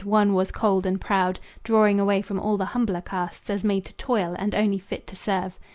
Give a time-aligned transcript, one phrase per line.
[0.03, 3.93] One was cold and proud, Drawing away from all the humbler castes As made to
[3.93, 5.59] toil, and only fit to serve.